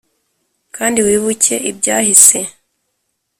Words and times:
kandi 0.75 0.97
wibuke 1.05 1.55
ibyahise, 1.71 2.39